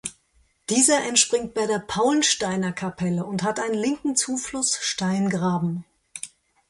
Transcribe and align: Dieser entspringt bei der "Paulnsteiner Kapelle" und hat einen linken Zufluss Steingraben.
Dieser 0.71 1.03
entspringt 1.03 1.53
bei 1.53 1.67
der 1.67 1.77
"Paulnsteiner 1.77 2.71
Kapelle" 2.71 3.23
und 3.23 3.43
hat 3.43 3.59
einen 3.59 3.75
linken 3.75 4.15
Zufluss 4.15 4.79
Steingraben. 4.81 5.85